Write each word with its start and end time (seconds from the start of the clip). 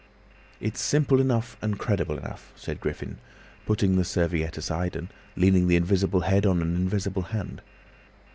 "It's 0.59 0.81
simple 0.81 1.21
enough—and 1.21 1.77
credible 1.77 2.17
enough," 2.17 2.51
said 2.55 2.79
Griffin, 2.81 3.19
putting 3.67 3.97
the 3.97 4.03
serviette 4.03 4.57
aside 4.57 4.95
and 4.95 5.09
leaning 5.35 5.67
the 5.67 5.75
invisible 5.75 6.21
head 6.21 6.43
on 6.43 6.59
an 6.63 6.75
invisible 6.75 7.21
hand. 7.29 7.61